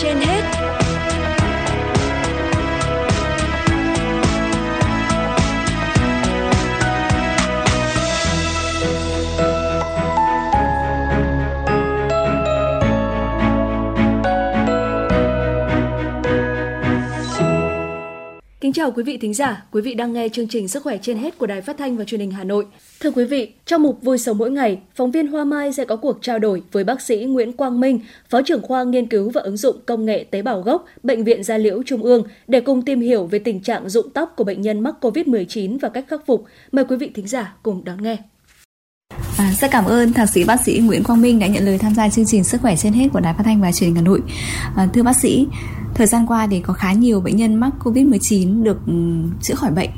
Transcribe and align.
trên 0.00 0.31
Kính 18.72 18.84
chào 18.84 18.92
quý 18.92 19.02
vị 19.02 19.16
thính 19.16 19.34
giả, 19.34 19.64
quý 19.70 19.82
vị 19.82 19.94
đang 19.94 20.12
nghe 20.12 20.28
chương 20.28 20.48
trình 20.48 20.68
Sức 20.68 20.82
khỏe 20.82 20.98
trên 21.02 21.16
hết 21.16 21.38
của 21.38 21.46
Đài 21.46 21.60
Phát 21.60 21.78
thanh 21.78 21.96
và 21.96 22.04
Truyền 22.04 22.20
hình 22.20 22.30
Hà 22.30 22.44
Nội. 22.44 22.66
Thưa 23.00 23.10
quý 23.10 23.24
vị, 23.24 23.52
trong 23.66 23.82
mục 23.82 24.02
Vui 24.02 24.18
sống 24.18 24.38
mỗi 24.38 24.50
ngày, 24.50 24.78
phóng 24.94 25.10
viên 25.10 25.26
Hoa 25.26 25.44
Mai 25.44 25.72
sẽ 25.72 25.84
có 25.84 25.96
cuộc 25.96 26.18
trao 26.22 26.38
đổi 26.38 26.62
với 26.72 26.84
bác 26.84 27.00
sĩ 27.00 27.24
Nguyễn 27.24 27.52
Quang 27.52 27.80
Minh, 27.80 28.00
Phó 28.28 28.42
trưởng 28.42 28.62
khoa 28.62 28.84
nghiên 28.84 29.06
cứu 29.06 29.30
và 29.30 29.40
ứng 29.40 29.56
dụng 29.56 29.76
công 29.86 30.04
nghệ 30.04 30.24
tế 30.30 30.42
bào 30.42 30.62
gốc, 30.62 30.86
Bệnh 31.02 31.24
viện 31.24 31.44
Gia 31.44 31.58
Liễu 31.58 31.82
Trung 31.86 32.02
ương 32.02 32.22
để 32.48 32.60
cùng 32.60 32.82
tìm 32.82 33.00
hiểu 33.00 33.26
về 33.26 33.38
tình 33.38 33.60
trạng 33.60 33.88
rụng 33.88 34.10
tóc 34.10 34.32
của 34.36 34.44
bệnh 34.44 34.62
nhân 34.62 34.80
mắc 34.80 34.94
COVID-19 35.00 35.78
và 35.78 35.88
cách 35.88 36.04
khắc 36.08 36.26
phục. 36.26 36.44
Mời 36.72 36.84
quý 36.84 36.96
vị 36.96 37.10
thính 37.14 37.26
giả 37.26 37.56
cùng 37.62 37.84
đón 37.84 38.02
nghe. 38.02 38.16
À, 39.36 39.52
rất 39.60 39.70
cảm 39.70 39.84
ơn 39.84 40.12
thạc 40.12 40.30
sĩ 40.30 40.44
bác 40.44 40.64
sĩ 40.64 40.78
Nguyễn 40.78 41.04
Quang 41.04 41.22
Minh 41.22 41.38
đã 41.38 41.46
nhận 41.46 41.64
lời 41.64 41.78
tham 41.78 41.94
gia 41.94 42.08
chương 42.08 42.26
trình 42.26 42.44
Sức 42.44 42.60
khỏe 42.60 42.76
trên 42.76 42.92
hết 42.92 43.08
của 43.12 43.20
Đài 43.20 43.34
Phát 43.34 43.42
thanh 43.44 43.60
và 43.60 43.72
Truyền 43.72 43.88
hình 43.88 43.96
Hà 43.96 44.02
Nội. 44.02 44.22
À, 44.76 44.88
thưa 44.94 45.02
bác 45.02 45.16
sĩ, 45.16 45.46
thời 45.94 46.06
gian 46.06 46.26
qua 46.26 46.46
thì 46.50 46.60
có 46.60 46.72
khá 46.72 46.92
nhiều 46.92 47.20
bệnh 47.20 47.36
nhân 47.36 47.54
mắc 47.54 47.72
Covid-19 47.84 48.62
được 48.62 48.78
ừ, 48.86 48.92
chữa 49.42 49.54
khỏi 49.54 49.70
bệnh 49.70 49.90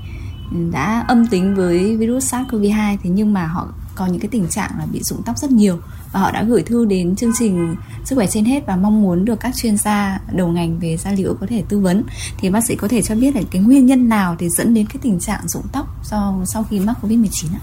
ừ, 0.50 0.56
đã 0.72 1.04
âm 1.08 1.26
tính 1.26 1.54
với 1.54 1.96
virus 1.96 2.34
SARS-CoV-2 2.34 2.96
thế 3.02 3.10
nhưng 3.10 3.32
mà 3.32 3.46
họ 3.46 3.68
có 3.94 4.06
những 4.06 4.20
cái 4.20 4.28
tình 4.28 4.48
trạng 4.48 4.70
là 4.78 4.86
bị 4.92 5.02
rụng 5.02 5.22
tóc 5.26 5.38
rất 5.38 5.50
nhiều 5.50 5.78
và 6.12 6.20
họ 6.20 6.30
đã 6.30 6.42
gửi 6.42 6.62
thư 6.62 6.84
đến 6.84 7.16
chương 7.16 7.32
trình 7.38 7.76
sức 8.04 8.16
khỏe 8.16 8.26
trên 8.26 8.44
hết 8.44 8.66
và 8.66 8.76
mong 8.76 9.02
muốn 9.02 9.24
được 9.24 9.40
các 9.40 9.56
chuyên 9.56 9.76
gia 9.76 10.20
đầu 10.32 10.48
ngành 10.48 10.78
về 10.78 10.96
da 10.96 11.12
liễu 11.12 11.34
có 11.40 11.46
thể 11.46 11.62
tư 11.68 11.78
vấn 11.78 12.02
thì 12.38 12.50
bác 12.50 12.64
sĩ 12.64 12.76
có 12.76 12.88
thể 12.88 13.02
cho 13.02 13.14
biết 13.14 13.36
là 13.36 13.42
cái 13.50 13.62
nguyên 13.62 13.86
nhân 13.86 14.08
nào 14.08 14.36
thì 14.38 14.48
dẫn 14.56 14.74
đến 14.74 14.86
cái 14.86 14.96
tình 15.02 15.20
trạng 15.20 15.48
rụng 15.48 15.66
tóc 15.72 15.86
do 16.10 16.34
sau 16.44 16.64
khi 16.70 16.80
mắc 16.80 16.96
covid 17.02 17.18
19 17.18 17.50
ạ? 17.54 17.60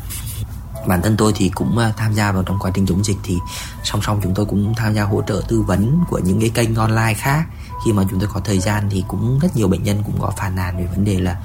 Bản 0.87 1.01
thân 1.01 1.17
tôi 1.17 1.33
thì 1.35 1.49
cũng 1.55 1.77
à, 1.77 1.93
tham 1.97 2.13
gia 2.13 2.31
vào 2.31 2.43
trong 2.43 2.59
quá 2.59 2.71
trình 2.73 2.85
chống 2.85 3.03
dịch 3.03 3.17
thì 3.23 3.37
song 3.83 4.01
song 4.01 4.19
chúng 4.23 4.33
tôi 4.33 4.45
cũng 4.45 4.73
tham 4.77 4.93
gia 4.93 5.03
hỗ 5.03 5.21
trợ 5.27 5.41
tư 5.47 5.61
vấn 5.61 5.99
của 6.09 6.19
những 6.19 6.39
cái 6.39 6.49
kênh 6.49 6.75
online 6.75 7.13
khác. 7.13 7.45
Khi 7.85 7.93
mà 7.93 8.03
chúng 8.09 8.19
tôi 8.19 8.29
có 8.33 8.39
thời 8.39 8.59
gian 8.59 8.89
thì 8.89 9.03
cũng 9.07 9.39
rất 9.39 9.55
nhiều 9.55 9.67
bệnh 9.67 9.83
nhân 9.83 10.03
cũng 10.05 10.21
có 10.21 10.31
phàn 10.37 10.55
nàn 10.55 10.77
về 10.77 10.85
vấn 10.85 11.05
đề 11.05 11.19
là 11.19 11.35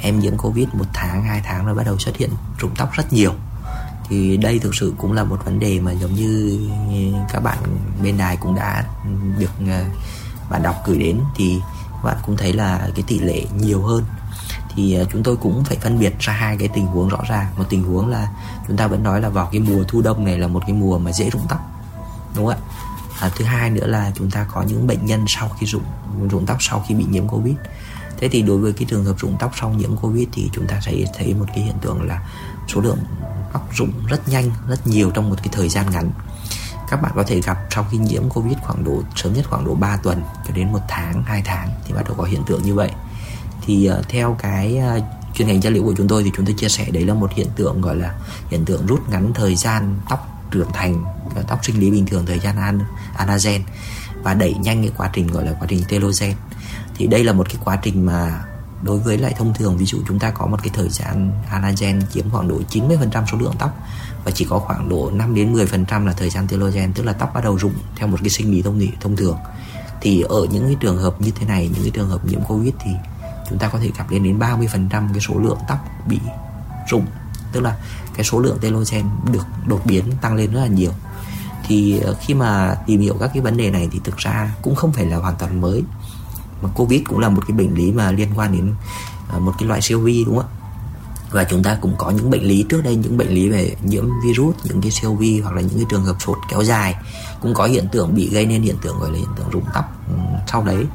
em 0.00 0.20
nhiễm 0.20 0.36
covid 0.36 0.68
một 0.72 0.86
tháng, 0.92 1.24
hai 1.24 1.42
tháng 1.44 1.66
rồi 1.66 1.74
bắt 1.74 1.86
đầu 1.86 1.98
xuất 1.98 2.16
hiện 2.16 2.30
rụng 2.58 2.70
tóc 2.76 2.92
rất 2.92 3.12
nhiều. 3.12 3.32
Thì 4.08 4.36
đây 4.36 4.58
thực 4.58 4.74
sự 4.74 4.94
cũng 4.98 5.12
là 5.12 5.24
một 5.24 5.44
vấn 5.44 5.58
đề 5.58 5.80
mà 5.80 5.92
giống 5.92 6.14
như 6.14 6.58
các 7.32 7.40
bạn 7.40 7.58
bên 8.02 8.18
đài 8.18 8.36
cũng 8.36 8.54
đã 8.54 8.84
được 9.38 9.52
à, 9.68 9.84
bạn 10.50 10.62
đọc 10.62 10.76
gửi 10.86 10.98
đến. 10.98 11.20
Thì 11.36 11.60
các 11.90 12.04
bạn 12.04 12.16
cũng 12.26 12.36
thấy 12.36 12.52
là 12.52 12.88
cái 12.94 13.04
tỷ 13.06 13.18
lệ 13.18 13.42
nhiều 13.58 13.82
hơn 13.82 14.04
thì 14.76 14.94
ờ, 14.94 15.06
chúng 15.12 15.22
tôi 15.22 15.36
cũng 15.36 15.64
phải 15.64 15.76
phân 15.80 15.98
biệt 15.98 16.14
ra 16.18 16.32
hai 16.32 16.56
cái 16.56 16.68
tình 16.68 16.86
huống 16.86 17.08
rõ 17.08 17.18
ràng. 17.28 17.46
Một 17.56 17.64
tình 17.68 17.82
huống 17.82 18.08
là 18.08 18.28
chúng 18.68 18.76
ta 18.76 18.86
vẫn 18.86 19.02
nói 19.02 19.20
là 19.20 19.28
vào 19.28 19.48
cái 19.52 19.60
mùa 19.60 19.84
thu 19.88 20.02
đông 20.02 20.24
này 20.24 20.38
là 20.38 20.48
một 20.48 20.60
cái 20.66 20.72
mùa 20.72 20.98
mà 20.98 21.12
dễ 21.12 21.30
rụng 21.30 21.46
tóc 21.48 21.60
đúng 22.36 22.46
không 22.46 22.54
ạ? 22.54 22.58
À, 23.20 23.30
thứ 23.36 23.44
hai 23.44 23.70
nữa 23.70 23.86
là 23.86 24.12
chúng 24.14 24.30
ta 24.30 24.46
có 24.52 24.62
những 24.62 24.86
bệnh 24.86 25.06
nhân 25.06 25.24
sau 25.28 25.48
khi 25.48 25.66
rụng 25.66 25.84
rụng 26.30 26.46
tóc 26.46 26.56
sau 26.60 26.84
khi 26.88 26.94
bị 26.94 27.04
nhiễm 27.04 27.28
covid. 27.28 27.54
Thế 28.18 28.28
thì 28.28 28.42
đối 28.42 28.58
với 28.58 28.72
cái 28.72 28.84
trường 28.90 29.04
hợp 29.04 29.14
rụng 29.18 29.36
tóc 29.40 29.52
sau 29.60 29.70
nhiễm 29.70 29.96
covid 29.96 30.28
thì 30.32 30.50
chúng 30.52 30.66
ta 30.66 30.80
sẽ 30.80 30.92
thấy 31.18 31.34
một 31.34 31.46
cái 31.48 31.64
hiện 31.64 31.74
tượng 31.80 32.02
là 32.02 32.22
số 32.68 32.80
lượng 32.80 32.98
tóc 33.52 33.68
rụng 33.74 33.92
rất 34.08 34.28
nhanh 34.28 34.50
rất 34.68 34.86
nhiều 34.86 35.10
trong 35.10 35.30
một 35.30 35.36
cái 35.38 35.48
thời 35.52 35.68
gian 35.68 35.90
ngắn. 35.90 36.10
Các 36.90 37.02
bạn 37.02 37.12
có 37.14 37.22
thể 37.22 37.40
gặp 37.40 37.58
sau 37.70 37.86
khi 37.90 37.98
nhiễm 37.98 38.28
covid 38.28 38.58
khoảng 38.62 38.84
độ 38.84 39.02
sớm 39.16 39.32
nhất 39.32 39.46
khoảng 39.48 39.64
độ 39.64 39.74
3 39.74 39.96
tuần 39.96 40.22
cho 40.48 40.54
đến 40.54 40.72
một 40.72 40.80
tháng 40.88 41.22
2 41.22 41.42
tháng 41.44 41.68
thì 41.86 41.94
bắt 41.94 42.04
đầu 42.04 42.14
có 42.18 42.24
hiện 42.24 42.42
tượng 42.46 42.62
như 42.62 42.74
vậy 42.74 42.90
thì 43.66 43.90
uh, 43.98 44.08
theo 44.08 44.36
cái 44.38 44.80
uh, 44.98 45.04
chuyên 45.34 45.48
ngành 45.48 45.62
da 45.62 45.70
liễu 45.70 45.82
của 45.82 45.94
chúng 45.96 46.08
tôi 46.08 46.22
thì 46.22 46.30
chúng 46.36 46.46
tôi 46.46 46.54
chia 46.58 46.68
sẻ 46.68 46.86
đấy 46.92 47.04
là 47.04 47.14
một 47.14 47.30
hiện 47.34 47.48
tượng 47.56 47.80
gọi 47.80 47.96
là 47.96 48.14
hiện 48.50 48.64
tượng 48.64 48.86
rút 48.86 49.08
ngắn 49.08 49.32
thời 49.34 49.56
gian 49.56 49.96
tóc 50.10 50.34
trưởng 50.50 50.72
thành 50.72 51.04
ờ, 51.34 51.42
tóc 51.48 51.64
sinh 51.64 51.80
lý 51.80 51.90
bình 51.90 52.06
thường 52.06 52.26
thời 52.26 52.38
gian 52.38 52.56
an, 52.56 52.80
anagen 53.16 53.62
và 54.22 54.34
đẩy 54.34 54.54
nhanh 54.54 54.82
cái 54.82 54.92
quá 54.96 55.10
trình 55.12 55.26
gọi 55.26 55.44
là 55.44 55.52
quá 55.52 55.66
trình 55.70 55.82
telogen. 55.88 56.34
Thì 56.96 57.06
đây 57.06 57.24
là 57.24 57.32
một 57.32 57.48
cái 57.48 57.56
quá 57.64 57.76
trình 57.82 58.06
mà 58.06 58.44
đối 58.82 58.98
với 58.98 59.18
lại 59.18 59.34
thông 59.38 59.54
thường 59.54 59.76
ví 59.76 59.86
dụ 59.86 59.98
chúng 60.08 60.18
ta 60.18 60.30
có 60.30 60.46
một 60.46 60.56
cái 60.62 60.70
thời 60.74 60.88
gian 60.88 61.32
anagen 61.50 62.02
chiếm 62.12 62.30
khoảng 62.30 62.48
độ 62.48 62.60
90% 62.70 63.26
số 63.32 63.38
lượng 63.38 63.54
tóc 63.58 63.78
và 64.24 64.30
chỉ 64.30 64.46
có 64.50 64.58
khoảng 64.58 64.88
độ 64.88 65.10
5 65.14 65.34
đến 65.34 65.54
10% 65.54 66.06
là 66.06 66.12
thời 66.12 66.30
gian 66.30 66.46
telogen 66.46 66.92
tức 66.92 67.02
là 67.02 67.12
tóc 67.12 67.30
bắt 67.34 67.44
đầu 67.44 67.58
rụng 67.58 67.74
theo 67.96 68.08
một 68.08 68.18
cái 68.20 68.30
sinh 68.30 68.50
lý 68.50 68.62
thông 68.62 68.80
thông 69.00 69.16
thường. 69.16 69.36
Thì 70.00 70.20
ở 70.20 70.46
những 70.50 70.66
cái 70.66 70.76
trường 70.80 70.98
hợp 70.98 71.20
như 71.20 71.30
thế 71.30 71.46
này 71.46 71.70
những 71.74 71.82
cái 71.82 71.90
trường 71.90 72.08
hợp 72.08 72.24
nhiễm 72.24 72.40
covid 72.44 72.74
thì 72.80 72.90
chúng 73.50 73.58
ta 73.58 73.68
có 73.68 73.78
thể 73.78 73.90
gặp 73.98 74.10
lên 74.10 74.22
đến 74.22 74.38
30% 74.38 74.88
cái 74.90 75.20
số 75.20 75.34
lượng 75.38 75.58
tóc 75.68 75.78
bị 76.06 76.18
rụng. 76.90 77.06
Tức 77.52 77.60
là 77.60 77.76
cái 78.14 78.24
số 78.24 78.38
lượng 78.38 78.58
telogen 78.60 79.04
được 79.32 79.46
đột 79.66 79.80
biến 79.84 80.04
tăng 80.20 80.34
lên 80.34 80.52
rất 80.52 80.60
là 80.60 80.66
nhiều. 80.66 80.92
Thì 81.66 81.98
ờ, 81.98 82.14
khi 82.20 82.34
mà 82.34 82.76
tìm 82.86 83.00
hiểu 83.00 83.16
các 83.20 83.30
cái 83.34 83.42
vấn 83.42 83.56
đề 83.56 83.70
này 83.70 83.88
thì 83.92 84.00
thực 84.04 84.16
ra 84.16 84.54
cũng 84.62 84.74
không 84.74 84.92
phải 84.92 85.06
là 85.06 85.16
hoàn 85.16 85.34
toàn 85.38 85.60
mới. 85.60 85.82
Mà 86.62 86.68
covid 86.74 87.02
cũng 87.08 87.18
là 87.18 87.28
một 87.28 87.42
cái 87.48 87.56
bệnh 87.56 87.74
lý 87.74 87.92
mà 87.92 88.10
liên 88.12 88.28
quan 88.36 88.52
đến 88.52 88.74
ờ, 89.28 89.38
một 89.38 89.52
cái 89.58 89.68
loại 89.68 89.82
siêu 89.82 90.00
vi, 90.00 90.24
đúng 90.24 90.36
không 90.36 90.46
ạ? 90.46 90.64
Và 91.34 91.44
chúng 91.44 91.62
ta 91.62 91.78
cũng 91.80 91.94
có 91.98 92.10
những 92.10 92.30
bệnh 92.30 92.42
lý 92.42 92.66
trước 92.68 92.84
đây, 92.84 92.96
những 92.96 93.16
bệnh 93.16 93.28
lý 93.28 93.48
về 93.48 93.76
nhiễm 93.82 94.04
virus, 94.24 94.56
những 94.64 94.80
cái 94.80 94.90
siêu 94.90 95.14
vi 95.14 95.40
hoặc 95.40 95.54
là 95.54 95.60
những 95.60 95.76
cái 95.76 95.86
trường 95.88 96.04
hợp 96.04 96.16
sốt 96.20 96.38
kéo 96.50 96.62
dài 96.62 96.94
cũng 97.40 97.54
có 97.54 97.64
hiện 97.64 97.88
tượng 97.92 98.14
bị 98.14 98.30
gây 98.30 98.46
nên 98.46 98.62
hiện 98.62 98.76
tượng 98.82 98.98
gọi 98.98 99.10
là 99.10 99.18
hiện 99.18 99.28
tượng 99.36 99.50
rụng 99.50 99.64
tóc 99.74 99.84
ừ, 100.08 100.14
sau 100.46 100.64
đấy 100.64 100.86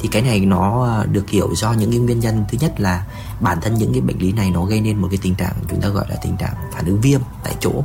thì 0.00 0.08
cái 0.08 0.22
này 0.22 0.40
nó 0.40 0.84
à, 0.84 1.04
được 1.04 1.30
hiểu 1.30 1.48
do 1.54 1.72
những 1.72 1.90
cái 1.90 2.00
nguyên 2.00 2.20
nhân. 2.20 2.44
Thứ 2.50 2.58
nhất 2.60 2.80
là 2.80 3.04
bản 3.40 3.58
thân 3.60 3.74
những 3.74 3.92
cái 3.92 4.00
bệnh 4.00 4.18
lý 4.18 4.32
này 4.32 4.50
nó 4.50 4.64
gây 4.64 4.80
nên 4.80 4.96
một 4.96 5.08
cái 5.10 5.18
tình 5.22 5.34
trạng 5.34 5.52
chúng 5.70 5.80
ta 5.80 5.88
gọi 5.88 6.04
là 6.08 6.16
tình 6.22 6.36
trạng 6.36 6.54
phản 6.72 6.84
ứng 6.84 7.00
viêm 7.00 7.20
tại 7.44 7.54
chỗ. 7.60 7.84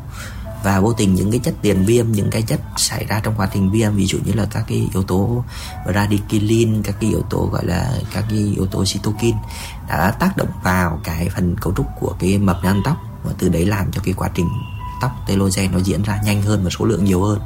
Và 0.64 0.80
vô 0.80 0.94
tình 0.94 1.16
những 1.16 1.32
cái 1.32 1.40
chất 1.40 1.54
tiền 1.62 1.86
viêm, 1.86 2.12
những 2.12 2.30
cái 2.30 2.42
chất 2.42 2.60
xảy 2.78 3.06
ra 3.06 3.20
trong 3.24 3.34
quá 3.38 3.50
trình 3.54 3.72
viêm, 3.72 3.96
ví 3.96 4.06
dụ 4.06 4.18
như 4.26 4.34
là 4.34 4.48
các 4.52 4.64
cái 4.68 4.90
yếu 4.94 5.04
tố 5.04 5.44
radicillin 5.96 6.84
các 6.84 6.96
cái 7.02 7.10
yếu 7.10 7.22
tố 7.30 7.50
gọi 7.52 7.66
là 7.66 7.94
các 8.14 8.26
cái 8.30 8.40
yếu 8.40 8.66
tố 8.66 8.84
cytokine 8.94 9.38
đã 9.90 10.12
tác 10.12 10.38
động 10.38 10.50
vào 10.64 11.00
cái 11.04 11.30
phần 11.36 11.56
cấu 11.62 11.74
trúc 11.78 11.86
của 12.00 12.16
cái 12.20 12.38
mập 12.38 12.64
nang 12.64 12.82
tóc 12.86 12.98
và 13.24 13.34
từ 13.38 13.50
đấy 13.50 13.66
làm 13.66 13.92
cho 13.92 14.02
cái 14.06 14.14
quá 14.14 14.30
trình 14.34 14.48
tóc 15.06 15.24
telogen 15.28 15.72
nó 15.72 15.80
diễn 15.80 16.04
ra 16.04 16.20
nhanh 16.24 16.42
hơn 16.42 16.64
và 16.64 16.70
số 16.80 16.86
lượng 16.86 17.06
nhiều 17.06 17.24
hơn. 17.24 17.40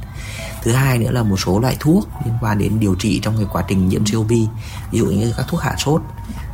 Thứ 0.63 0.71
hai 0.71 0.97
nữa 0.97 1.11
là 1.11 1.23
một 1.23 1.37
số 1.39 1.59
loại 1.59 1.77
thuốc 1.79 2.07
liên 2.25 2.33
quan 2.41 2.57
đến 2.57 2.79
điều 2.79 2.95
trị 2.95 3.19
trong 3.23 3.37
cái 3.37 3.45
quá 3.51 3.63
trình 3.67 3.89
nhiễm 3.89 4.03
COP 4.13 4.27
ví 4.27 4.47
dụ 4.91 5.05
như 5.05 5.33
các 5.37 5.45
thuốc 5.49 5.61
hạ 5.61 5.75
sốt, 5.77 6.01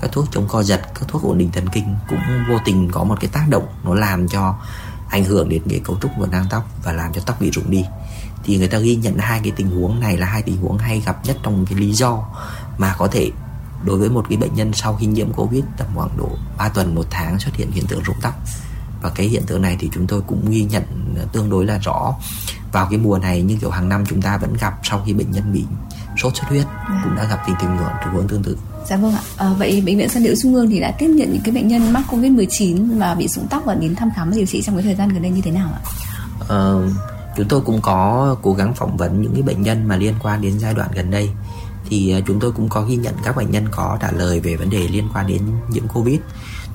các 0.02 0.12
thuốc 0.12 0.26
chống 0.32 0.48
co 0.48 0.64
giật, 0.64 0.82
các 1.00 1.08
thuốc 1.08 1.24
ổn 1.24 1.38
định 1.38 1.52
thần 1.52 1.70
kinh 1.74 1.96
cũng 2.10 2.20
vô 2.50 2.58
tình 2.66 2.92
có 2.92 3.04
một 3.04 3.16
cái 3.22 3.30
tác 3.34 3.46
động 3.50 3.68
nó 3.84 3.96
làm 3.96 4.28
cho 4.28 4.56
ảnh 5.10 5.24
hưởng 5.24 5.50
đến 5.50 5.62
cái 5.70 5.82
cấu 5.84 5.98
trúc 6.02 6.12
của 6.18 6.26
nang 6.26 6.46
tóc 6.50 6.70
và 6.84 6.92
làm 6.92 7.14
cho 7.14 7.22
tóc 7.26 7.42
bị 7.42 7.52
rụng 7.52 7.70
đi. 7.70 7.86
Thì 8.44 8.58
người 8.58 8.68
ta 8.68 8.78
ghi 8.78 8.96
nhận 8.96 9.18
hai 9.18 9.40
cái 9.44 9.52
tình 9.56 9.70
huống 9.70 10.00
này 10.00 10.18
là 10.18 10.28
hai 10.28 10.42
tình 10.42 10.58
huống 10.58 10.78
hay 10.78 11.02
gặp 11.06 11.26
nhất 11.26 11.38
trong 11.44 11.66
cái 11.66 11.80
lý 11.80 11.92
do 11.94 12.26
mà 12.78 12.96
có 12.98 13.08
thể 13.08 13.32
đối 13.84 13.98
với 13.98 14.10
một 14.10 14.26
cái 14.30 14.38
bệnh 14.38 14.56
nhân 14.56 14.74
sau 14.74 14.96
khi 14.96 15.06
nhiễm 15.06 15.34
covid 15.34 15.64
tầm 15.78 15.88
khoảng 15.96 16.18
độ 16.18 16.30
3 16.58 16.70
tuần, 16.70 16.96
một 16.96 17.06
tháng 17.10 17.40
xuất 17.40 17.56
hiện 17.56 17.72
hiện 17.72 17.88
tượng 17.88 18.04
rụng 18.04 18.18
tóc 18.22 18.34
và 19.06 19.12
cái 19.16 19.28
hiện 19.28 19.44
tượng 19.48 19.62
này 19.62 19.78
thì 19.80 19.90
chúng 19.94 20.08
tôi 20.08 20.22
cũng 20.28 20.50
ghi 20.50 20.64
nhận 20.64 20.84
tương 21.34 21.50
đối 21.50 21.66
là 21.66 21.78
rõ 21.84 22.16
vào 22.72 22.88
cái 22.90 23.00
mùa 23.00 23.18
này 23.18 23.42
như 23.42 23.58
kiểu 23.62 23.70
hàng 23.70 23.90
năm 23.90 24.04
chúng 24.10 24.22
ta 24.22 24.38
vẫn 24.38 24.54
gặp 24.62 24.80
sau 24.84 25.04
khi 25.06 25.14
bệnh 25.14 25.32
nhân 25.32 25.54
bị 25.54 25.64
sốt 26.18 26.36
xuất 26.36 26.44
huyết 26.50 26.66
à. 26.66 27.02
cũng 27.04 27.16
đã 27.16 27.24
gặp 27.24 27.40
tình 27.48 27.56
tình 27.62 27.70
huống 27.70 27.90
tình 28.04 28.14
huống 28.14 28.28
tương 28.28 28.44
tự 28.44 28.58
Dạ 28.90 28.98
vâng 28.98 29.14
ạ. 29.14 29.22
À, 29.38 29.54
vậy 29.58 29.84
bệnh 29.86 29.98
viện 29.98 30.10
Gia 30.10 30.20
Liễu 30.20 30.34
Trung 30.42 30.56
ương 30.56 30.70
thì 30.70 30.80
đã 30.80 30.92
tiếp 30.92 31.08
nhận 31.08 31.34
những 31.34 31.42
cái 31.46 31.56
bệnh 31.56 31.68
nhân 31.68 31.94
mắc 31.94 32.04
Covid-19 32.10 33.00
và 33.00 33.16
bị 33.16 33.28
sụng 33.28 33.48
tóc 33.50 33.64
và 33.66 33.76
đến 33.76 33.96
thăm 33.96 34.10
khám 34.16 34.30
và 34.30 34.38
điều 34.38 34.46
trị 34.46 34.62
trong 34.62 34.76
cái 34.76 34.84
thời 34.84 34.96
gian 34.96 35.10
gần 35.10 35.22
đây 35.22 35.32
như 35.32 35.42
thế 35.42 35.52
nào 35.52 35.70
ạ? 35.74 35.82
À, 36.50 36.60
chúng 37.38 37.48
tôi 37.48 37.62
cũng 37.62 37.82
có 37.82 38.36
cố 38.42 38.54
gắng 38.54 38.74
phỏng 38.74 38.98
vấn 38.98 39.22
những 39.22 39.34
cái 39.34 39.42
bệnh 39.42 39.62
nhân 39.62 39.88
mà 39.88 39.96
liên 39.96 40.14
quan 40.24 40.42
đến 40.42 40.60
giai 40.60 40.74
đoạn 40.74 40.90
gần 40.94 41.12
đây 41.12 41.30
thì 41.90 42.12
ờ, 42.12 42.22
chúng 42.28 42.40
tôi 42.40 42.52
cũng 42.52 42.70
có 42.70 42.82
ghi 42.82 42.96
nhận 42.96 43.14
các 43.24 43.36
bệnh 43.36 43.52
nhân 43.52 43.66
có 43.72 43.98
trả 44.02 44.12
lời 44.12 44.40
về 44.40 44.56
vấn 44.56 44.70
đề 44.70 44.88
liên 44.88 45.08
quan 45.14 45.28
đến 45.28 45.42
nhiễm 45.70 45.88
Covid 45.88 46.20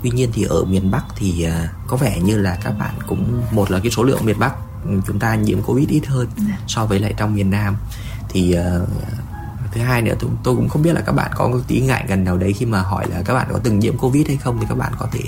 tuy 0.02 0.10
nhiên 0.10 0.30
thì 0.32 0.44
ở 0.44 0.64
miền 0.64 0.90
Bắc 0.90 1.04
thì 1.16 1.46
uh, 1.46 1.70
có 1.86 1.96
vẻ 1.96 2.20
như 2.20 2.38
là 2.38 2.58
các 2.64 2.70
bạn 2.78 2.94
cũng 3.06 3.42
một 3.52 3.70
là 3.70 3.78
cái 3.78 3.90
số 3.90 4.02
lượng 4.02 4.24
miền 4.24 4.38
Bắc 4.38 4.52
ừ, 4.84 4.90
chúng 5.06 5.18
ta 5.18 5.34
nhiễm 5.34 5.62
Covid 5.62 5.88
ít 5.88 6.06
hơn 6.06 6.28
dạ. 6.36 6.58
so 6.66 6.86
với 6.86 6.98
lại 6.98 7.14
trong 7.16 7.34
miền 7.34 7.50
Nam 7.50 7.76
thì 8.28 8.56
uh, 8.58 8.88
thứ 9.72 9.80
hai 9.80 10.02
nữa 10.02 10.14
tôi, 10.20 10.30
tôi 10.44 10.56
cũng 10.56 10.68
không 10.68 10.82
biết 10.82 10.92
là 10.92 11.00
các 11.00 11.12
bạn 11.12 11.30
có 11.34 11.60
tí 11.66 11.80
ngại 11.80 12.04
gần 12.08 12.24
nào 12.24 12.36
đấy 12.36 12.52
khi 12.52 12.66
mà 12.66 12.82
hỏi 12.82 13.06
là 13.10 13.22
các 13.22 13.34
bạn 13.34 13.46
có 13.52 13.58
từng 13.62 13.78
nhiễm 13.78 13.98
covid 13.98 14.26
hay 14.26 14.36
không 14.36 14.56
thì 14.60 14.66
các 14.68 14.78
bạn 14.78 14.92
có 14.98 15.08
thể 15.12 15.20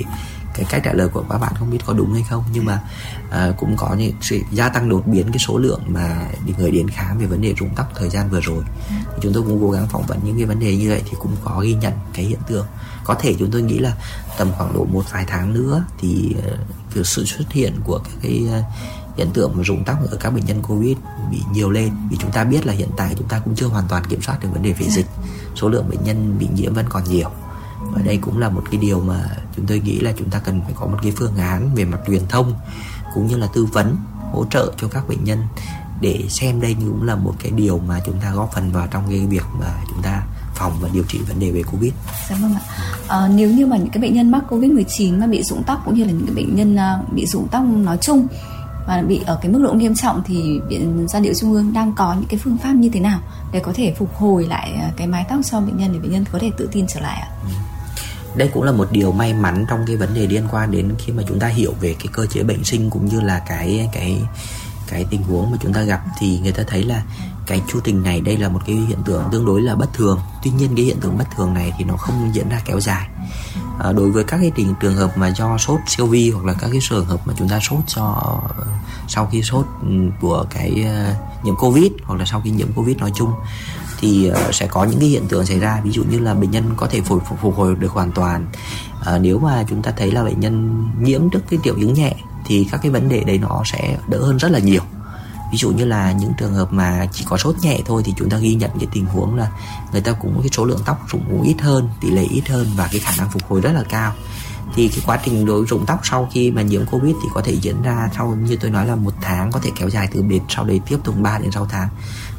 cái 0.54 0.66
cách 0.70 0.82
trả 0.84 0.92
lời 0.92 1.08
của 1.08 1.24
các 1.28 1.38
bạn 1.38 1.52
không 1.58 1.70
biết 1.70 1.78
có 1.86 1.92
đúng 1.92 2.12
hay 2.14 2.22
không 2.30 2.44
nhưng 2.52 2.64
mà 2.64 2.82
uh, 3.28 3.56
cũng 3.56 3.76
có 3.76 3.94
những 3.94 4.12
sự 4.20 4.40
gia 4.50 4.68
tăng 4.68 4.88
đột 4.88 5.06
biến 5.06 5.26
cái 5.26 5.38
số 5.38 5.58
lượng 5.58 5.80
mà 5.86 6.26
người 6.58 6.70
đến 6.70 6.88
khám 6.88 7.18
về 7.18 7.26
vấn 7.26 7.40
đề 7.40 7.54
rụng 7.54 7.70
tóc 7.76 7.92
thời 7.94 8.10
gian 8.10 8.30
vừa 8.30 8.40
rồi. 8.40 8.64
Thì 8.90 9.18
chúng 9.22 9.32
tôi 9.32 9.42
cũng 9.42 9.60
cố 9.60 9.70
gắng 9.70 9.86
phỏng 9.88 10.06
vấn 10.06 10.18
những 10.24 10.36
cái 10.36 10.46
vấn 10.46 10.60
đề 10.60 10.76
như 10.76 10.88
vậy 10.88 11.02
thì 11.04 11.16
cũng 11.18 11.36
có 11.44 11.60
ghi 11.60 11.74
nhận 11.74 11.92
cái 12.14 12.24
hiện 12.24 12.40
tượng. 12.46 12.66
Có 13.04 13.14
thể 13.14 13.34
chúng 13.38 13.50
tôi 13.50 13.62
nghĩ 13.62 13.78
là 13.78 13.96
tầm 14.38 14.52
khoảng 14.58 14.74
độ 14.74 14.84
một 14.84 15.04
vài 15.12 15.24
tháng 15.28 15.54
nữa 15.54 15.84
thì 15.98 16.36
uh, 17.00 17.06
sự 17.06 17.24
xuất 17.24 17.52
hiện 17.52 17.74
của 17.84 17.98
các 17.98 18.12
cái 18.22 18.48
uh, 18.58 18.64
hiện 19.16 19.30
tượng 19.34 19.56
mà 19.56 19.62
rụng 19.62 19.84
tóc 19.84 19.96
ở 20.10 20.16
các 20.20 20.30
bệnh 20.30 20.46
nhân 20.46 20.62
covid 20.62 20.96
bị 21.30 21.38
nhiều 21.52 21.70
lên. 21.70 21.92
Vì 22.10 22.16
chúng 22.20 22.30
ta 22.30 22.44
biết 22.44 22.66
là 22.66 22.72
hiện 22.72 22.88
tại 22.96 23.14
chúng 23.18 23.28
ta 23.28 23.38
cũng 23.38 23.54
chưa 23.54 23.66
hoàn 23.66 23.84
toàn 23.88 24.04
kiểm 24.04 24.22
soát 24.22 24.38
được 24.42 24.48
vấn 24.52 24.62
đề 24.62 24.72
về 24.72 24.86
dịch. 24.88 25.06
Số 25.56 25.68
lượng 25.68 25.90
bệnh 25.90 26.04
nhân 26.04 26.36
bị 26.38 26.48
nhiễm 26.54 26.74
vẫn 26.74 26.86
còn 26.88 27.04
nhiều 27.04 27.30
và 27.92 28.02
đây 28.02 28.16
cũng 28.16 28.38
là 28.38 28.48
một 28.48 28.62
cái 28.70 28.80
điều 28.80 29.00
mà 29.00 29.24
chúng 29.56 29.66
tôi 29.66 29.80
nghĩ 29.80 30.00
là 30.00 30.12
chúng 30.18 30.30
ta 30.30 30.38
cần 30.38 30.60
phải 30.64 30.72
có 30.76 30.86
một 30.86 30.98
cái 31.02 31.12
phương 31.16 31.36
án 31.36 31.74
về 31.74 31.84
mặt 31.84 31.98
truyền 32.06 32.22
thông 32.28 32.54
cũng 33.14 33.26
như 33.26 33.36
là 33.36 33.46
tư 33.54 33.64
vấn 33.64 33.96
hỗ 34.32 34.44
trợ 34.50 34.72
cho 34.76 34.88
các 34.88 35.08
bệnh 35.08 35.24
nhân 35.24 35.38
để 36.00 36.24
xem 36.28 36.60
đây 36.60 36.76
cũng 36.84 37.02
là 37.02 37.14
một 37.14 37.34
cái 37.42 37.52
điều 37.52 37.78
mà 37.78 38.00
chúng 38.06 38.20
ta 38.20 38.32
góp 38.32 38.50
phần 38.54 38.72
vào 38.72 38.86
trong 38.90 39.04
cái 39.08 39.26
việc 39.26 39.44
mà 39.60 39.74
chúng 39.88 40.02
ta 40.02 40.22
phòng 40.54 40.72
và 40.80 40.88
điều 40.92 41.02
trị 41.08 41.18
vấn 41.28 41.40
đề 41.40 41.50
về 41.50 41.62
covid. 41.62 41.92
Dạ 42.28 42.36
vâng 42.42 42.54
ạ. 42.54 42.60
À, 43.08 43.28
nếu 43.34 43.50
như 43.50 43.66
mà 43.66 43.76
những 43.76 43.90
cái 43.90 44.02
bệnh 44.02 44.14
nhân 44.14 44.30
mắc 44.30 44.44
covid 44.50 44.72
19 44.72 45.20
mà 45.20 45.26
bị 45.26 45.42
rụng 45.42 45.62
tóc 45.66 45.82
cũng 45.84 45.94
như 45.94 46.04
là 46.04 46.12
những 46.12 46.26
cái 46.26 46.34
bệnh 46.34 46.56
nhân 46.56 46.76
uh, 46.76 47.12
bị 47.12 47.26
rụng 47.26 47.48
tóc 47.50 47.62
nói 47.64 47.98
chung 48.00 48.26
và 48.86 49.02
bị 49.02 49.20
ở 49.26 49.38
cái 49.42 49.52
mức 49.52 49.60
độ 49.62 49.72
nghiêm 49.72 49.94
trọng 49.94 50.22
thì 50.26 50.60
viện 50.68 51.06
gia 51.08 51.20
liễu 51.20 51.34
trung 51.34 51.52
ương 51.52 51.72
đang 51.72 51.92
có 51.92 52.14
những 52.14 52.28
cái 52.28 52.40
phương 52.44 52.58
pháp 52.58 52.72
như 52.72 52.88
thế 52.88 53.00
nào 53.00 53.20
để 53.52 53.60
có 53.60 53.72
thể 53.74 53.94
phục 53.98 54.14
hồi 54.14 54.46
lại 54.46 54.72
à, 54.72 54.90
cái 54.96 55.06
mái 55.06 55.26
tóc 55.28 55.40
cho 55.50 55.60
bệnh 55.60 55.76
nhân 55.76 55.92
để 55.92 55.98
bệnh 55.98 56.10
nhân 56.10 56.24
có 56.32 56.38
thể 56.38 56.50
tự 56.56 56.68
tin 56.72 56.86
trở 56.86 57.00
lại 57.00 57.20
ạ? 57.20 57.28
Ừ 57.42 57.71
đây 58.36 58.50
cũng 58.54 58.62
là 58.62 58.72
một 58.72 58.88
điều 58.90 59.12
may 59.12 59.34
mắn 59.34 59.66
trong 59.68 59.84
cái 59.86 59.96
vấn 59.96 60.14
đề 60.14 60.26
liên 60.26 60.48
quan 60.52 60.70
đến 60.70 60.94
khi 60.98 61.12
mà 61.12 61.22
chúng 61.28 61.38
ta 61.38 61.46
hiểu 61.46 61.74
về 61.80 61.96
cái 61.98 62.06
cơ 62.12 62.26
chế 62.26 62.42
bệnh 62.42 62.64
sinh 62.64 62.90
cũng 62.90 63.06
như 63.06 63.20
là 63.20 63.42
cái 63.48 63.88
cái 63.92 64.22
cái 64.86 65.06
tình 65.10 65.22
huống 65.22 65.50
mà 65.50 65.56
chúng 65.60 65.72
ta 65.72 65.82
gặp 65.82 66.00
thì 66.18 66.38
người 66.38 66.52
ta 66.52 66.62
thấy 66.66 66.84
là 66.84 67.02
cái 67.46 67.62
chu 67.68 67.80
trình 67.84 68.02
này 68.02 68.20
đây 68.20 68.36
là 68.36 68.48
một 68.48 68.60
cái 68.66 68.76
hiện 68.76 68.98
tượng 69.04 69.24
tương 69.32 69.46
đối 69.46 69.62
là 69.62 69.74
bất 69.74 69.94
thường. 69.94 70.20
Tuy 70.42 70.50
nhiên 70.50 70.76
cái 70.76 70.84
hiện 70.84 71.00
tượng 71.00 71.18
bất 71.18 71.24
thường 71.36 71.54
này 71.54 71.72
thì 71.78 71.84
nó 71.84 71.96
không 71.96 72.30
diễn 72.34 72.48
ra 72.48 72.60
kéo 72.64 72.80
dài. 72.80 73.08
À, 73.78 73.92
đối 73.92 74.10
với 74.10 74.24
các 74.24 74.38
cái 74.40 74.52
tình 74.54 74.74
trường 74.80 74.94
hợp 74.94 75.18
mà 75.18 75.28
do 75.28 75.58
sốt 75.58 75.80
siêu 75.86 76.06
vi 76.06 76.30
hoặc 76.30 76.44
là 76.44 76.52
các 76.52 76.68
cái 76.72 76.80
trường 76.88 77.06
hợp 77.06 77.20
mà 77.26 77.34
chúng 77.38 77.48
ta 77.48 77.60
sốt 77.60 77.80
cho 77.86 78.38
sau 79.08 79.28
khi 79.32 79.42
sốt 79.42 79.66
ừ, 79.82 79.88
của 80.20 80.44
cái 80.50 80.86
uh, 80.86 81.44
nhiễm 81.44 81.56
covid 81.56 81.92
hoặc 82.04 82.18
là 82.18 82.24
sau 82.24 82.40
khi 82.40 82.50
nhiễm 82.50 82.72
covid 82.72 82.96
nói 82.96 83.12
chung 83.14 83.32
thì 84.02 84.30
uh, 84.30 84.54
sẽ 84.54 84.66
có 84.66 84.84
những 84.84 85.00
cái 85.00 85.08
hiện 85.08 85.28
tượng 85.28 85.46
xảy 85.46 85.58
ra. 85.58 85.80
Ví 85.84 85.90
dụ 85.90 86.04
như 86.04 86.18
là 86.18 86.34
bệnh 86.34 86.50
nhân 86.50 86.64
có 86.76 86.86
thể 86.86 87.00
phục, 87.00 87.22
phục 87.40 87.56
hồi 87.56 87.74
được 87.74 87.92
hoàn 87.92 88.12
toàn. 88.12 88.46
Uh, 89.00 89.20
nếu 89.20 89.38
mà 89.38 89.64
chúng 89.68 89.82
ta 89.82 89.92
thấy 89.96 90.10
là 90.12 90.24
bệnh 90.24 90.40
nhân 90.40 90.86
nhiễm 91.00 91.30
trước 91.30 91.40
cái 91.50 91.58
triệu 91.64 91.74
chứng 91.80 91.94
nhẹ 91.94 92.14
thì 92.44 92.68
các 92.72 92.80
cái 92.82 92.90
vấn 92.90 93.08
đề 93.08 93.24
đấy 93.24 93.38
nó 93.38 93.62
sẽ 93.64 93.96
đỡ 94.08 94.18
hơn 94.18 94.36
rất 94.36 94.50
là 94.50 94.58
nhiều. 94.58 94.82
Ví 95.52 95.58
dụ 95.58 95.70
như 95.70 95.84
là 95.84 96.12
những 96.12 96.32
trường 96.38 96.54
hợp 96.54 96.72
mà 96.72 97.06
chỉ 97.12 97.24
có 97.28 97.36
sốt 97.36 97.54
nhẹ 97.62 97.78
thôi 97.86 98.02
thì 98.04 98.14
chúng 98.16 98.30
ta 98.30 98.38
ghi 98.38 98.54
nhận 98.54 98.70
cái 98.78 98.88
tình 98.92 99.06
huống 99.06 99.34
là 99.34 99.50
người 99.92 100.00
ta 100.00 100.12
cũng 100.12 100.40
cái 100.40 100.48
số 100.52 100.64
lượng 100.64 100.80
tóc 100.86 101.06
rụng 101.08 101.24
cũng 101.30 101.42
ít 101.42 101.56
hơn 101.60 101.88
tỷ 102.00 102.10
lệ 102.10 102.22
ít 102.22 102.48
hơn 102.48 102.66
và 102.76 102.88
cái 102.92 103.00
khả 103.00 103.12
năng 103.18 103.30
phục 103.30 103.42
hồi 103.48 103.60
rất 103.60 103.72
là 103.72 103.82
cao. 103.88 104.12
Thì 104.74 104.88
cái 104.88 105.00
quá 105.06 105.18
trình 105.24 105.46
đối 105.46 105.66
rụng 105.66 105.84
tóc 105.86 106.00
sau 106.04 106.28
khi 106.32 106.50
mà 106.50 106.62
nhiễm 106.62 106.86
covid 106.86 107.14
thì 107.22 107.28
có 107.34 107.42
thể 107.44 107.52
diễn 107.52 107.82
ra 107.82 108.10
sau 108.16 108.36
như 108.46 108.56
tôi 108.56 108.70
nói 108.70 108.86
là 108.86 108.96
một 108.96 109.14
tháng 109.22 109.52
có 109.52 109.60
thể 109.60 109.70
kéo 109.76 109.88
dài 109.88 110.08
từ 110.12 110.22
biệt 110.22 110.40
sau 110.48 110.64
đấy 110.64 110.80
tiếp 110.86 110.98
tục 111.04 111.14
3 111.18 111.38
đến 111.38 111.50
6 111.50 111.66
tháng 111.66 111.88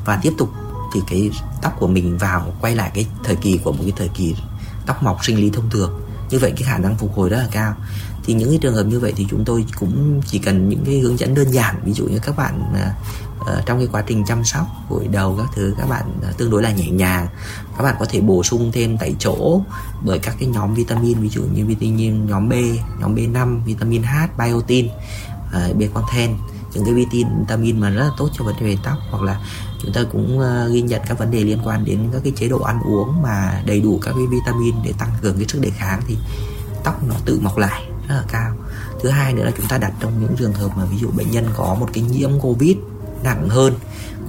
và 0.06 0.20
tiếp 0.22 0.34
tục 0.38 0.50
thì 0.94 1.02
cái 1.08 1.32
tóc 1.62 1.74
của 1.80 1.88
mình 1.88 2.18
vào 2.18 2.54
quay 2.62 2.76
lại 2.76 2.92
cái 2.94 3.08
thời 3.24 3.36
kỳ 3.36 3.60
của 3.64 3.72
một 3.72 3.82
cái 3.82 3.94
thời 3.98 4.10
kỳ 4.10 4.36
tóc 4.86 5.04
mọc 5.04 5.26
sinh 5.26 5.38
lý 5.38 5.50
thông 5.50 5.70
thường. 5.70 6.02
Như 6.30 6.40
vậy 6.40 6.54
cái 6.56 6.64
khả 6.64 6.78
năng 6.78 6.98
phục 6.98 7.16
hồi 7.16 7.30
rất 7.30 7.38
là 7.38 7.48
cao. 7.52 7.76
Thì 8.26 8.34
những 8.34 8.50
cái 8.50 8.60
trường 8.62 8.74
hợp 8.74 8.84
như 8.84 9.00
vậy 9.00 9.14
thì 9.16 9.28
chúng 9.30 9.46
tôi 9.46 9.66
cũng 9.80 10.22
chỉ 10.28 10.40
cần 10.40 10.70
những 10.70 10.86
cái 10.86 11.00
hướng 11.00 11.20
dẫn 11.20 11.34
đơn 11.34 11.52
giản 11.52 11.76
ví 11.86 11.94
dụ 11.94 12.06
như 12.06 12.20
các 12.20 12.38
bạn 12.38 12.74
uh, 13.42 13.66
trong 13.66 13.78
cái 13.78 13.88
quá 13.92 14.04
trình 14.08 14.24
chăm 14.28 14.44
sóc 14.44 14.68
gội 14.90 15.08
đầu 15.08 15.36
các 15.38 15.48
thứ 15.56 15.74
các 15.78 15.90
bạn 15.90 16.20
uh, 16.30 16.38
tương 16.38 16.50
đối 16.50 16.64
là 16.64 16.72
nhẹ 16.72 16.90
nhàng. 16.90 17.28
Các 17.78 17.84
bạn 17.84 17.96
có 18.00 18.06
thể 18.10 18.22
bổ 18.22 18.44
sung 18.44 18.72
thêm 18.74 18.98
tại 18.98 19.16
chỗ 19.20 19.62
bởi 20.06 20.20
các 20.20 20.36
cái 20.40 20.48
nhóm 20.48 20.74
vitamin 20.74 21.20
ví 21.20 21.30
dụ 21.30 21.44
như 21.54 21.66
vitamin 21.66 22.28
nhóm 22.28 22.50
B 22.50 22.54
nhóm 23.00 23.16
B5 23.16 23.64
vitamin 23.64 24.04
H 24.04 24.16
biotin 24.38 24.88
uh, 24.88 25.76
B 25.78 25.82
content 25.94 26.38
những 26.74 26.86
cái 26.86 26.94
vitamin 26.94 27.80
mà 27.80 27.90
rất 27.90 28.04
là 28.04 28.10
tốt 28.18 28.30
cho 28.34 28.46
vấn 28.46 28.56
đề 28.60 28.78
tóc 28.84 28.98
hoặc 29.12 29.24
là 29.24 29.40
chúng 29.84 29.94
ta 29.94 30.04
cũng 30.12 30.40
ờ, 30.40 30.70
ghi 30.70 30.82
nhận 30.82 31.02
các 31.08 31.20
vấn 31.20 31.32
đề 31.32 31.44
liên 31.44 31.60
quan 31.64 31.86
đến 31.86 32.00
các 32.14 32.22
cái 32.24 32.34
chế 32.36 32.48
độ 32.48 32.60
ăn 32.60 32.80
uống 32.86 33.22
mà 33.22 33.64
đầy 33.66 33.82
đủ 33.82 34.00
các 34.02 34.12
cái 34.12 34.26
vitamin 34.28 34.76
để 34.84 34.94
tăng 34.98 35.10
cường 35.22 35.38
cái 35.38 35.46
sức 35.48 35.60
đề 35.62 35.70
kháng 35.70 36.02
thì 36.08 36.18
tóc 36.84 37.04
nó 37.08 37.16
tự 37.26 37.40
mọc 37.42 37.58
lại, 37.58 37.84
rất 38.08 38.16
là 38.16 38.24
cao. 38.32 38.56
Thứ 39.02 39.10
hai 39.10 39.34
nữa 39.34 39.44
là 39.44 39.52
chúng 39.58 39.68
ta 39.68 39.78
đặt 39.78 39.94
trong 40.00 40.22
những 40.22 40.36
trường 40.38 40.54
hợp 40.54 40.70
mà 40.78 40.86
ví 40.86 40.98
dụ 40.98 41.08
bệnh 41.12 41.32
nhân 41.32 41.46
có 41.56 41.76
một 41.80 41.90
cái 41.94 42.04
nhiễm 42.04 42.40
covid 42.42 42.78
nặng 43.24 43.50
hơn, 43.50 43.74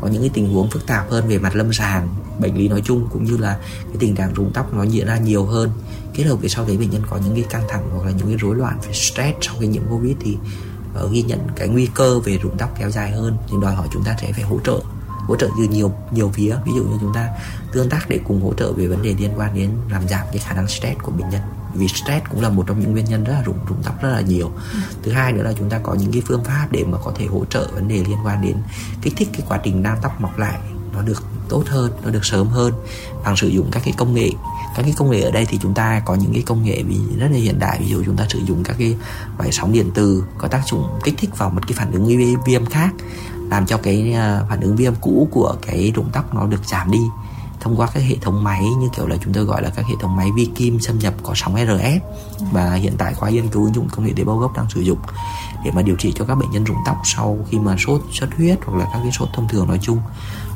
có 0.00 0.08
những 0.08 0.22
cái 0.22 0.30
tình 0.34 0.54
huống 0.54 0.70
phức 0.70 0.86
tạp 0.86 1.10
hơn 1.10 1.28
về 1.28 1.38
mặt 1.38 1.56
lâm 1.56 1.72
sàng, 1.72 2.08
bệnh 2.38 2.56
lý 2.56 2.68
nói 2.68 2.82
chung 2.84 3.08
cũng 3.12 3.24
như 3.24 3.36
là 3.36 3.58
cái 3.78 3.96
tình 3.98 4.14
trạng 4.14 4.34
rụng 4.34 4.50
tóc 4.54 4.74
nó 4.74 4.82
diễn 4.82 5.06
ra 5.06 5.18
nhiều 5.18 5.44
hơn, 5.44 5.70
kết 6.14 6.22
hợp 6.22 6.36
với 6.36 6.48
sau 6.48 6.64
đấy 6.66 6.76
bệnh 6.76 6.90
nhân 6.90 7.02
có 7.10 7.16
những 7.16 7.34
cái 7.34 7.44
căng 7.50 7.64
thẳng 7.68 7.88
hoặc 7.94 8.06
là 8.06 8.12
những 8.12 8.26
cái 8.26 8.36
rối 8.36 8.56
loạn 8.56 8.78
về 8.86 8.92
stress 8.92 9.38
sau 9.40 9.54
cái 9.60 9.68
nhiễm 9.68 9.82
covid 9.90 10.16
thì 10.20 10.36
ờ, 10.94 11.08
ghi 11.12 11.22
nhận 11.22 11.38
cái 11.56 11.68
nguy 11.68 11.88
cơ 11.94 12.18
về 12.18 12.38
rụng 12.38 12.56
tóc 12.58 12.74
kéo 12.78 12.90
dài 12.90 13.10
hơn. 13.10 13.36
Thì 13.48 13.56
đòi 13.62 13.74
hỏi 13.74 13.88
chúng 13.92 14.04
ta 14.04 14.16
sẽ 14.20 14.32
phải 14.32 14.42
hỗ 14.42 14.58
trợ 14.64 14.80
hỗ 15.26 15.37
trợ 15.37 15.49
từ 15.59 15.65
nhiều 15.65 15.93
nhiều 16.11 16.31
phía. 16.35 16.56
Ví 16.65 16.73
dụ 16.76 16.85
như 16.85 16.97
chúng 17.00 17.15
ta 17.15 17.29
tương 17.73 17.88
tác 17.88 18.09
để 18.09 18.21
cùng 18.25 18.43
hỗ 18.43 18.55
trợ 18.55 18.73
về 18.73 18.87
vấn 18.87 19.03
đề 19.03 19.15
liên 19.19 19.31
quan 19.37 19.55
đến 19.55 19.71
làm 19.91 20.09
giảm 20.09 20.26
cái 20.26 20.38
khả 20.38 20.55
năng 20.55 20.69
stress 20.69 21.00
của 21.03 21.12
bệnh 21.12 21.31
nhân. 21.31 21.41
Vì 21.75 21.88
stress 21.88 22.26
cũng 22.31 22.41
là 22.41 22.49
một 22.49 22.65
trong 22.67 22.81
những 22.81 22.93
nguyên 22.93 23.05
nhân 23.05 23.25
rất 23.25 23.32
là 23.32 23.43
rụng 23.43 23.59
rụng 23.69 23.79
tóc 23.85 24.03
rất 24.03 24.11
là 24.11 24.21
nhiều. 24.21 24.50
Ừ. 24.73 24.79
thứ 25.03 25.12
hai 25.12 25.32
nữa 25.32 25.43
là 25.43 25.53
chúng 25.59 25.71
ta 25.71 25.79
có 25.79 25.94
những 25.94 26.12
cái 26.12 26.23
phương 26.26 26.44
pháp 26.44 26.69
để 26.71 26.85
mà 26.85 26.99
có 27.05 27.12
thể 27.17 27.26
hỗ 27.26 27.44
trợ 27.44 27.69
vấn 27.75 27.88
đề 27.88 27.97
liên 27.97 28.19
quan 28.25 28.43
đến 28.43 28.56
kích 29.03 29.15
thích 29.17 29.29
cái 29.32 29.43
quá 29.49 29.61
trình 29.65 29.82
nam 29.82 29.99
tóc 30.03 30.21
mọc 30.21 30.38
lại. 30.38 30.61
Nó 30.93 31.03
được 31.03 31.23
tốt 31.49 31.65
hơn, 31.67 31.93
nó 32.05 32.11
được 32.11 32.25
sớm 32.25 32.49
hơn 32.49 32.73
bằng 33.25 33.37
sử 33.37 33.49
dụng 33.49 33.69
các 33.71 33.82
cái 33.85 33.94
công 33.97 34.15
nghệ. 34.15 34.31
Các 34.76 34.82
cái 34.82 34.94
công 34.97 35.11
nghệ 35.11 35.21
ở 35.21 35.31
đây 35.31 35.47
thì 35.47 35.59
chúng 35.62 35.75
ta 35.75 36.03
có 36.05 36.15
những 36.15 36.32
cái 36.32 36.43
công 36.43 36.65
nghệ 36.65 36.82
vì 36.82 36.99
rất 37.19 37.29
là 37.31 37.38
hiện 37.38 37.59
đại. 37.59 37.79
Ví 37.81 37.88
dụ 37.88 38.03
chúng 38.06 38.17
ta 38.17 38.26
sử 38.29 38.38
dụng 38.38 38.65
các 38.65 38.76
cái 38.79 38.97
loại 39.38 39.53
sóng 39.53 39.73
điện 39.73 39.91
từ 39.94 40.25
có 40.38 40.49
tác 40.49 40.62
dụng 40.67 40.85
kích 41.05 41.15
thích 41.19 41.31
vào 41.38 41.50
một 41.50 41.61
cái 41.67 41.76
phản 41.76 41.93
ứng 41.93 42.19
viêm 42.47 42.67
khác 42.67 42.94
làm 43.54 43.66
cho 43.66 43.76
cái 43.76 44.12
ờ, 44.12 44.46
phản 44.48 44.60
ứng 44.60 44.76
viêm 44.76 44.94
cũ 45.00 45.28
của 45.30 45.56
cái 45.66 45.92
rụng 45.94 46.08
tóc 46.12 46.34
nó 46.34 46.46
được 46.46 46.64
giảm 46.66 46.90
đi 46.90 46.98
thông 47.60 47.76
qua 47.76 47.88
các 47.94 48.00
hệ 48.00 48.16
thống 48.20 48.44
máy 48.44 48.64
như 48.78 48.88
kiểu 48.96 49.06
là 49.06 49.16
chúng 49.24 49.32
tôi 49.32 49.44
gọi 49.44 49.62
là 49.62 49.70
các 49.76 49.86
hệ 49.86 49.94
thống 50.00 50.16
máy 50.16 50.30
vi 50.36 50.48
kim 50.54 50.80
xâm 50.80 50.98
nhập 50.98 51.14
có 51.22 51.32
sóng 51.36 51.54
RF 51.56 51.98
và 52.52 52.74
hiện 52.74 52.94
tại 52.98 53.14
khoa 53.14 53.30
nghiên 53.30 53.48
cứu 53.48 53.64
ứng 53.64 53.74
dụng 53.74 53.88
công 53.88 54.06
nghệ 54.06 54.12
tế 54.16 54.24
bào 54.24 54.36
gốc 54.36 54.56
đang 54.56 54.70
sử 54.70 54.80
dụng 54.80 54.98
để 55.64 55.70
mà 55.70 55.82
điều 55.82 55.96
trị 55.96 56.12
cho 56.16 56.24
các 56.24 56.34
bệnh 56.34 56.50
nhân 56.50 56.64
rụng 56.64 56.76
tóc 56.86 56.96
sau 57.04 57.38
khi 57.50 57.58
mà 57.58 57.76
sốt, 57.78 58.00
xuất 58.12 58.34
huyết 58.36 58.58
hoặc 58.64 58.78
là 58.78 58.84
các 58.92 58.98
cái 59.02 59.12
sốt 59.12 59.28
thông 59.34 59.48
thường 59.48 59.68
nói 59.68 59.78
chung. 59.82 59.98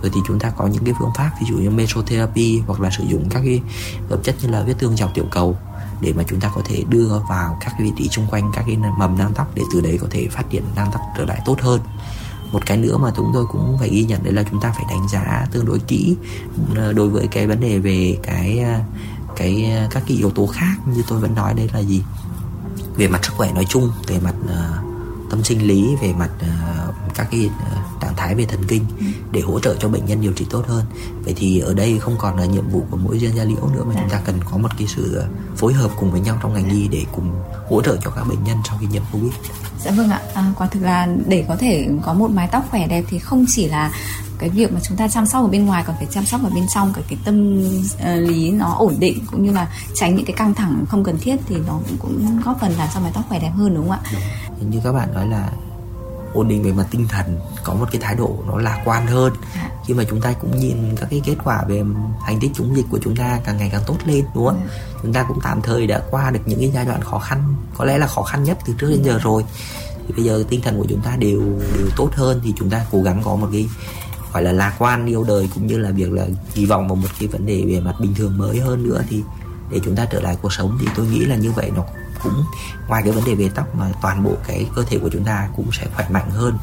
Rồi 0.02 0.10
thì 0.14 0.20
chúng 0.26 0.38
ta 0.38 0.50
có 0.50 0.66
những 0.66 0.84
cái 0.84 0.94
phương 0.98 1.10
pháp, 1.16 1.30
ví 1.40 1.46
dụ 1.50 1.56
như 1.56 1.70
mesotherapy 1.70 2.62
hoặc 2.66 2.80
là 2.80 2.90
sử 2.90 3.04
dụng 3.04 3.28
các 3.30 3.40
cái 3.44 3.60
hợp 4.10 4.20
chất 4.22 4.34
như 4.42 4.48
là 4.48 4.62
vết 4.62 4.74
thương 4.78 4.96
dọc 4.96 5.14
tiểu 5.14 5.24
cầu 5.30 5.56
để 6.00 6.12
mà 6.12 6.22
chúng 6.28 6.40
ta 6.40 6.50
có 6.54 6.62
thể 6.64 6.84
đưa 6.88 7.20
vào 7.28 7.58
các 7.60 7.74
cái 7.78 7.86
vị 7.86 7.92
trí 7.96 8.08
xung 8.08 8.26
quanh 8.30 8.50
các 8.54 8.64
cái 8.66 8.76
mầm 8.98 9.18
nang 9.18 9.32
tóc 9.34 9.46
để 9.54 9.62
từ 9.72 9.80
đấy 9.80 9.98
có 10.00 10.06
thể 10.10 10.28
phát 10.30 10.50
triển 10.50 10.64
nang 10.76 10.90
tóc 10.92 11.02
trở 11.16 11.24
lại 11.24 11.40
tốt 11.44 11.60
hơn 11.60 11.80
một 12.52 12.66
cái 12.66 12.76
nữa 12.76 12.98
mà 12.98 13.12
chúng 13.16 13.30
tôi 13.34 13.46
cũng 13.46 13.76
phải 13.78 13.88
ghi 13.88 14.04
nhận 14.04 14.24
đấy 14.24 14.32
là 14.32 14.42
chúng 14.50 14.60
ta 14.60 14.72
phải 14.76 14.84
đánh 14.88 15.08
giá 15.08 15.46
tương 15.52 15.66
đối 15.66 15.78
kỹ 15.78 16.16
ờ, 16.76 16.92
đối 16.92 17.08
với 17.08 17.26
cái 17.26 17.46
vấn 17.46 17.60
đề 17.60 17.78
về 17.78 18.18
cái 18.22 18.58
ờ, 18.58 18.80
cái 19.36 19.72
ờ, 19.76 19.88
các 19.90 20.02
cái 20.08 20.16
yếu 20.16 20.30
tố 20.30 20.46
khác 20.46 20.76
như 20.94 21.02
tôi 21.08 21.20
vẫn 21.20 21.34
nói 21.34 21.54
đấy 21.54 21.70
là 21.72 21.80
gì? 21.80 22.02
Về 22.96 23.08
mặt 23.08 23.24
sức 23.24 23.32
khỏe 23.36 23.52
nói 23.52 23.64
chung 23.68 23.90
về 24.06 24.20
mặt 24.20 24.34
uh, 24.44 25.30
tâm 25.30 25.44
sinh 25.44 25.66
lý 25.66 25.96
về 26.02 26.12
mặt 26.12 26.30
uh, 26.40 27.14
các 27.14 27.28
cái 27.30 27.46
uh, 27.46 27.87
thái 28.18 28.34
về 28.34 28.44
thần 28.44 28.60
kinh 28.68 28.84
ừ. 28.98 29.04
để 29.32 29.40
hỗ 29.40 29.60
trợ 29.60 29.76
cho 29.80 29.88
bệnh 29.88 30.06
nhân 30.06 30.20
điều 30.20 30.32
trị 30.32 30.46
tốt 30.50 30.64
hơn. 30.68 30.84
Vậy 31.24 31.34
thì 31.36 31.58
ở 31.58 31.74
đây 31.74 31.98
không 31.98 32.14
còn 32.18 32.36
là 32.36 32.44
nhiệm 32.44 32.68
vụ 32.68 32.82
của 32.90 32.96
mỗi 32.96 33.18
chuyên 33.20 33.36
gia 33.36 33.44
liễu 33.44 33.68
nữa 33.74 33.84
mà 33.88 33.94
chúng 34.00 34.10
ta 34.10 34.20
cần 34.24 34.40
có 34.50 34.56
một 34.56 34.68
cái 34.78 34.88
sự 34.88 35.22
phối 35.56 35.72
hợp 35.72 35.90
cùng 35.96 36.10
với 36.10 36.20
nhau 36.20 36.38
trong 36.42 36.54
ngành 36.54 36.70
y 36.70 36.88
để 36.88 37.04
cùng 37.12 37.30
hỗ 37.70 37.82
trợ 37.82 37.96
cho 38.04 38.10
các 38.10 38.24
bệnh 38.28 38.44
nhân 38.44 38.56
sau 38.68 38.78
khi 38.80 38.86
nhiễm 38.86 39.02
covid. 39.12 39.32
Dạ 39.84 39.90
vâng 39.90 40.10
ạ, 40.10 40.20
à, 40.34 40.52
quả 40.58 40.66
thực 40.66 40.82
là 40.82 41.08
để 41.26 41.44
có 41.48 41.56
thể 41.56 41.88
có 42.02 42.14
một 42.14 42.30
mái 42.30 42.48
tóc 42.52 42.64
khỏe 42.70 42.86
đẹp 42.86 43.04
thì 43.08 43.18
không 43.18 43.44
chỉ 43.48 43.68
là 43.68 43.92
cái 44.38 44.48
việc 44.48 44.72
mà 44.72 44.80
chúng 44.88 44.96
ta 44.96 45.08
chăm 45.08 45.26
sóc 45.26 45.44
ở 45.44 45.48
bên 45.48 45.66
ngoài 45.66 45.84
còn 45.86 45.96
phải 45.96 46.06
chăm 46.10 46.26
sóc 46.26 46.40
ở 46.44 46.50
bên 46.54 46.64
trong. 46.74 46.92
Cả 46.92 47.02
cái 47.08 47.18
tâm 47.24 47.62
uh, 47.62 48.28
lý 48.28 48.50
nó 48.50 48.74
ổn 48.78 48.94
định 48.98 49.18
cũng 49.30 49.44
như 49.44 49.52
là 49.52 49.68
tránh 49.94 50.16
những 50.16 50.24
cái 50.24 50.36
căng 50.36 50.54
thẳng 50.54 50.84
không 50.88 51.04
cần 51.04 51.18
thiết 51.20 51.36
thì 51.46 51.56
nó 51.66 51.72
cũng, 51.88 51.96
cũng 51.98 52.40
góp 52.44 52.60
phần 52.60 52.72
làm 52.78 52.88
cho 52.94 53.00
mái 53.00 53.10
tóc 53.14 53.24
khỏe 53.28 53.38
đẹp 53.40 53.52
hơn 53.56 53.74
đúng 53.74 53.88
không 53.88 53.98
ạ? 54.04 54.10
Như 54.70 54.80
các 54.84 54.92
bạn 54.92 55.14
nói 55.14 55.26
là 55.26 55.50
ổn 56.34 56.48
định 56.48 56.62
về 56.62 56.72
mặt 56.72 56.86
tinh 56.90 57.08
thần 57.08 57.38
có 57.64 57.74
một 57.74 57.88
cái 57.92 58.00
thái 58.00 58.14
độ 58.14 58.38
nó 58.46 58.58
lạc 58.58 58.82
quan 58.84 59.06
hơn 59.06 59.32
à. 59.54 59.70
khi 59.86 59.94
mà 59.94 60.04
chúng 60.10 60.20
ta 60.20 60.32
cũng 60.32 60.58
nhìn 60.58 60.96
các 60.96 61.06
cái 61.10 61.22
kết 61.24 61.36
quả 61.44 61.64
về 61.68 61.82
hành 62.22 62.40
tích 62.40 62.50
chống 62.54 62.76
dịch 62.76 62.86
của 62.90 62.98
chúng 63.02 63.16
ta 63.16 63.40
càng 63.44 63.56
ngày 63.56 63.68
càng 63.72 63.82
tốt 63.86 63.96
lên 64.06 64.24
đúng 64.34 64.46
không? 64.46 64.60
À. 64.70 64.78
chúng 65.02 65.12
ta 65.12 65.22
cũng 65.22 65.38
tạm 65.42 65.62
thời 65.62 65.86
đã 65.86 66.02
qua 66.10 66.30
được 66.30 66.40
những 66.46 66.58
cái 66.58 66.70
giai 66.74 66.84
đoạn 66.84 67.00
khó 67.00 67.18
khăn 67.18 67.54
có 67.76 67.84
lẽ 67.84 67.98
là 67.98 68.06
khó 68.06 68.22
khăn 68.22 68.44
nhất 68.44 68.58
từ 68.66 68.74
trước 68.78 68.90
đến 68.90 69.02
giờ 69.02 69.18
rồi 69.22 69.44
thì 70.08 70.14
bây 70.16 70.24
giờ 70.24 70.44
tinh 70.48 70.60
thần 70.62 70.78
của 70.78 70.86
chúng 70.88 71.00
ta 71.00 71.16
đều 71.16 71.40
đều 71.78 71.88
tốt 71.96 72.10
hơn 72.14 72.40
thì 72.44 72.52
chúng 72.58 72.70
ta 72.70 72.86
cố 72.90 73.02
gắng 73.02 73.22
có 73.24 73.36
một 73.36 73.48
cái 73.52 73.68
gọi 74.32 74.42
là 74.42 74.52
lạc 74.52 74.74
quan 74.78 75.06
yêu 75.06 75.24
đời 75.24 75.48
cũng 75.54 75.66
như 75.66 75.78
là 75.78 75.90
việc 75.90 76.12
là 76.12 76.26
kỳ 76.54 76.66
vọng 76.66 76.88
vào 76.88 76.96
một 76.96 77.08
cái 77.18 77.28
vấn 77.28 77.46
đề 77.46 77.64
về 77.66 77.80
mặt 77.80 77.94
bình 78.00 78.14
thường 78.14 78.38
mới 78.38 78.60
hơn 78.60 78.82
nữa 78.82 79.02
thì 79.08 79.22
để 79.70 79.80
chúng 79.84 79.96
ta 79.96 80.04
trở 80.04 80.20
lại 80.20 80.36
cuộc 80.42 80.52
sống 80.52 80.78
thì 80.80 80.86
tôi 80.96 81.06
nghĩ 81.06 81.24
là 81.24 81.36
như 81.36 81.52
vậy 81.52 81.70
nó 81.76 81.84
cũng 82.22 82.44
ngoài 82.88 83.02
cái 83.04 83.12
vấn 83.12 83.24
đề 83.24 83.34
về 83.34 83.50
tóc 83.54 83.74
mà 83.74 83.92
toàn 84.02 84.24
bộ 84.24 84.32
cái 84.46 84.66
cơ 84.76 84.84
thể 84.84 84.98
của 84.98 85.08
chúng 85.12 85.24
ta 85.24 85.48
cũng 85.56 85.72
sẽ 85.72 85.86
khỏe 85.94 86.08
mạnh 86.08 86.30
hơn 86.30 86.58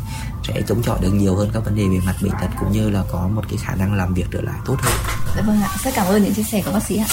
sẽ 0.47 0.61
chống 0.67 0.81
chọi 0.83 0.99
được 1.01 1.11
nhiều 1.11 1.35
hơn 1.35 1.49
các 1.53 1.65
vấn 1.65 1.75
đề 1.75 1.83
về 1.87 1.99
mặt 2.05 2.15
bệnh 2.21 2.31
tật 2.31 2.47
cũng 2.59 2.71
như 2.71 2.89
là 2.89 3.03
có 3.11 3.27
một 3.27 3.41
cái 3.49 3.57
khả 3.57 3.75
năng 3.75 3.93
làm 3.93 4.13
việc 4.13 4.25
trở 4.31 4.41
lại 4.41 4.59
tốt 4.65 4.75
hơn. 4.79 4.93
Dạ 5.35 5.41
vâng 5.41 5.61
ạ, 5.61 5.69
rất 5.83 5.91
cảm 5.95 6.07
ơn 6.07 6.23
những 6.23 6.33
chia 6.33 6.43
sẻ 6.43 6.61
của 6.65 6.71
bác 6.71 6.83
sĩ 6.83 6.97
ạ. 6.97 7.07